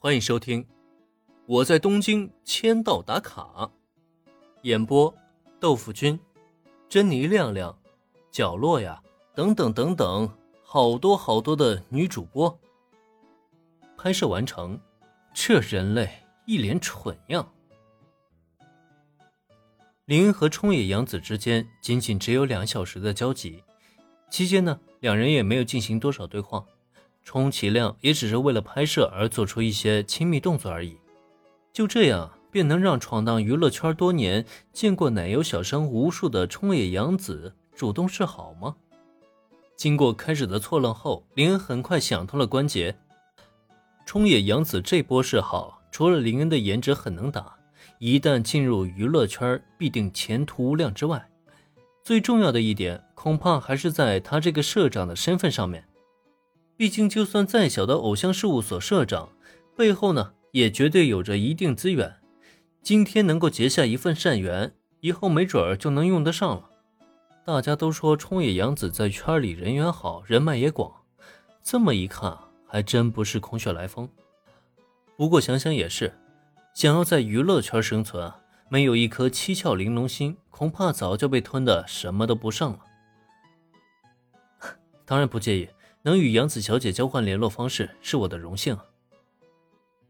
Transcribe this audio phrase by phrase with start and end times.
[0.00, 0.62] 欢迎收听
[1.44, 3.42] 《我在东京签到打卡》，
[4.62, 5.12] 演播：
[5.58, 6.16] 豆腐君、
[6.88, 7.76] 珍妮亮亮、
[8.30, 9.02] 角落呀，
[9.34, 10.32] 等等等等，
[10.62, 12.56] 好多好多的女主播。
[13.96, 14.80] 拍摄完成，
[15.34, 16.08] 这人类
[16.46, 17.52] 一脸蠢样。
[20.04, 23.64] 林和冲野洋子之间仅仅只有两小时的交集，
[24.30, 26.64] 期间呢，两人也没有进行多少对话。
[27.28, 30.96] 充其量也只是为了拍摄而做出一些亲密动作而已，
[31.74, 38.74] 就这样便能让闯荡娱乐圈多年、见过奶油小生无数的冲野洋子主动示好吗？
[39.76, 42.96] 经过开始的错愣后，林恩很快想通了关节。
[44.06, 47.54] 冲野洋子这波示好，除了林恩的颜值很能打，
[47.98, 51.28] 一旦进入娱乐圈必定前途无量之外，
[52.02, 55.84] 最重要的一点恐怕还是在他这个社长的身份上面。
[56.78, 59.30] 毕竟，就算再小的偶像事务所社长，
[59.76, 62.18] 背后呢也绝对有着一定资源。
[62.82, 66.70] 今天能够结下一份善缘，以后没准儿就能用得上了。
[67.44, 70.92] 大家都说冲野洋子在圈里人缘好，人脉也广，
[71.64, 74.08] 这么一看，还真不是空穴来风。
[75.16, 76.16] 不过想想也是，
[76.74, 78.32] 想要在娱乐圈生存，
[78.68, 82.78] 没有一颗七窍玲珑心，恐怕早就被吞的什么都不剩了。
[85.04, 85.68] 当然不介意。
[86.02, 88.76] 能与杨子小姐交换联络方式是我的荣幸。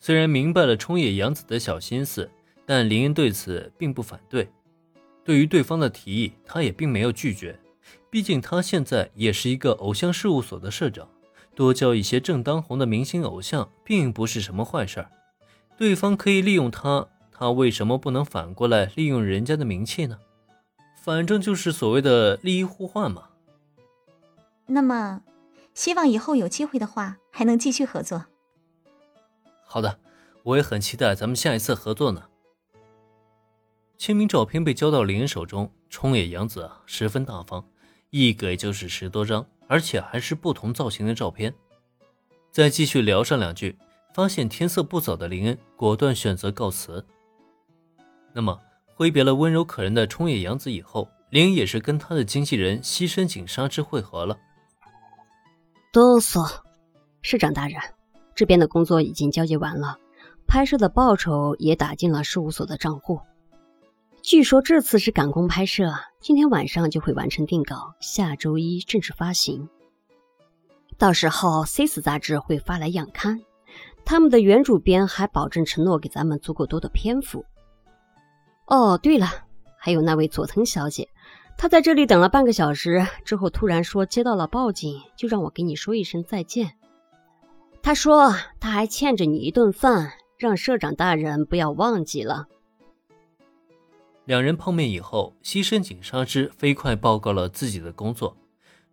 [0.00, 2.30] 虽然明白了冲野杨子的小心思，
[2.66, 4.48] 但林恩对此并不反对。
[5.24, 7.58] 对于对方的提议，他也并没有拒绝。
[8.10, 11.08] 毕竟他现在也是一个偶像事务所的社长，
[11.54, 15.06] 多交一些正当红的明星偶像，并不是什么坏事。
[15.76, 20.18] 对方可以利用他，他为什么不能反过来利用人家的名气呢？
[21.02, 23.24] 反正就是所谓的利益互换嘛。
[24.66, 25.22] 那么。
[25.74, 28.24] 希望以后有机会的话，还能继续合作。
[29.66, 29.98] 好的，
[30.44, 32.28] 我也很期待咱们下一次合作呢。
[33.98, 37.64] 签名照片被交到林恩手中，冲野洋子十分大方，
[38.10, 41.54] 一给就是十多张，而且还是不同造型的照片。
[42.50, 43.76] 再继续聊上两句，
[44.12, 47.04] 发现天色不早的林恩果断选择告辞。
[48.32, 48.60] 那么
[48.94, 54.38] 挥别了温柔可人的冲野洋子以后，林恩也是跟他的经纪人西深井纱织会合了。
[55.94, 56.50] 哆嗦，
[57.22, 57.80] 市长大人，
[58.34, 59.96] 这边的工作已经交接完了，
[60.44, 63.20] 拍摄的报酬也打进了事务所的账户。
[64.20, 69.68] 据说这次是赶工拍摄，今天晚上就会完成定稿，下周一正式发行。
[70.98, 73.40] 到时候《C 四》杂志会发来样刊，
[74.04, 77.44] 他们的原主编还保证承诺给咱们足够多的篇幅。
[78.66, 79.28] 哦，对了，
[79.78, 81.08] 还有那位佐藤小姐。
[81.56, 86.76] 他在这里等了半个小时之后，突然说接到了报警，就让我给你说一声再见。
[87.82, 92.48] 他说他还欠着你一顿饭，让社长大人不要忘记了。
[94.26, 98.36] 两人碰面以后，西深井纱织飞快报告了自己的工作，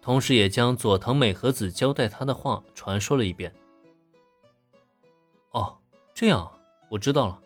[0.00, 3.52] 同时也将佐藤美和子交代他的话传说了一遍。
[5.50, 5.78] 哦，
[6.14, 6.50] 这样，
[6.90, 7.38] 我知道了。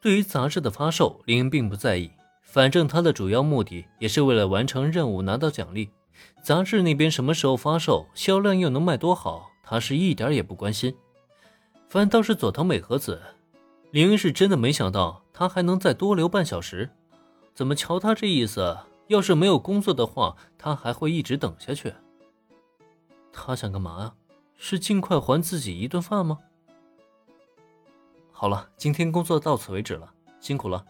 [0.00, 2.10] 对于杂志的发售，林并不在意。
[2.42, 5.90] 反正他的主要目的也是为了完成任务拿到奖励，
[6.42, 10.94] 杂志那边什么时候发售，销量又能卖多好，他是一点也不关心。
[11.88, 13.20] 反倒是佐藤美和子，
[13.90, 16.90] 林是真的没想到他还能再多留半小时。
[17.54, 18.76] 怎么瞧他这意思，
[19.08, 21.92] 要是没有工作的话，他还会一直等下去。
[23.32, 24.14] 他想干嘛呀？
[24.56, 26.38] 是尽快还自己一顿饭吗？
[28.30, 30.84] 好了，今天工作到此为止了，辛苦了。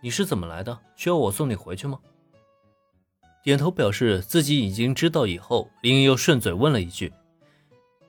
[0.00, 0.78] 你是怎么来的？
[0.96, 1.98] 需要我送你回去吗？
[3.42, 7.12] 点头表示自己已经知道以后，林英又顺嘴问了一句：“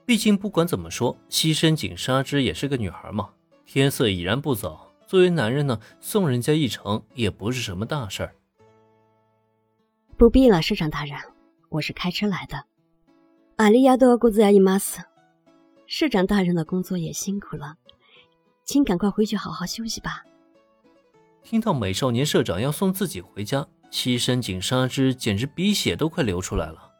[0.04, 3.30] 毕竟不管怎么说，西深井纱织也是个女孩嘛。
[3.64, 8.34] 天色已然不早，作为男人呢，送人家一程也不是什么大事儿。”
[10.18, 11.18] 不必了，市长大人，
[11.70, 12.64] 我是开车来的。
[13.56, 15.02] 阿里亚多古兹亚伊马斯，
[15.86, 17.76] 市长大人的工作也辛苦了，
[18.64, 20.24] 请赶快回去好好休息吧。
[21.42, 26.90] 听到美少年社长要送自己回家，西山井纱织简直鼻血都快流出来了。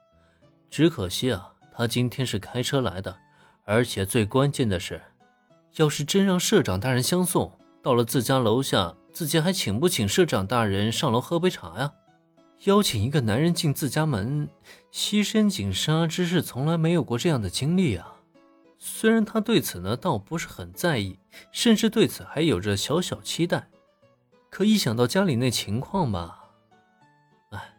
[0.69, 3.17] 只可惜啊，他今天是开车来的，
[3.65, 5.01] 而且最关键的是，
[5.77, 7.53] 要是真让社长大人相送，
[7.83, 11.93] 到了自家楼下，自己还请不请社长大人上楼喝杯茶呀？
[12.65, 14.49] 邀请一个男人进自家门，
[14.91, 18.17] 西深井纱织是从来没有过这样的经历啊。
[18.79, 21.19] 虽然他对此呢倒不是很在意，
[21.53, 23.69] 甚至对此还有着小小期待。
[24.53, 26.51] 可一想到家里那情况吧，
[27.53, 27.75] 哎，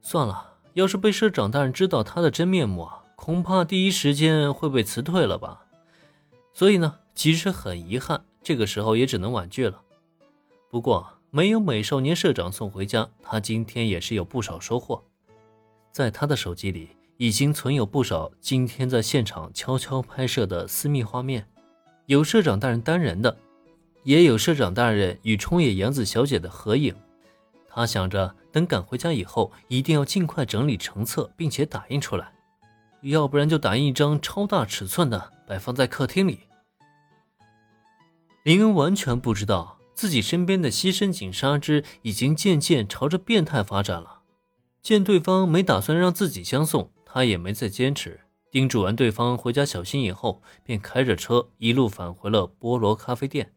[0.00, 0.54] 算了。
[0.74, 5.64] 要是被社长大人知道他的真面目啊，恐怕第一时间会被辞退了吧。
[6.54, 9.82] 所以呢，即使很遗憾，这个时候也只能婉拒了。
[10.70, 15.02] 不过，没有美少年社长送回家，他今天也是有不少收获。
[15.90, 21.48] 在他的手机里，已经存有不少今天在现场悄悄拍摄的私密画面，
[22.04, 23.36] 有社长大人单人的，
[24.06, 26.94] 也有社长大人与冲野洋子小姐的合影。
[27.68, 32.32] 他想着，等赶回家以后，一定要尽快整理成册，并且打印出来，
[33.02, 36.38] 要不然就打印一张超大尺寸的，摆放在客厅里。
[38.44, 44.20] 林恩完全不知道自己身边的西深井纱织已经渐渐朝着变态发展了。
[44.80, 48.20] 见对方没打算让自己相送，他也没再坚持，
[48.52, 53.52] 叮嘱完对方回家小心以后，便开着车一路返回了菠萝咖啡店。